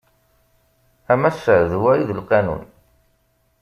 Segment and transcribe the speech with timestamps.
[1.13, 2.63] A massa d wa i d lqanun.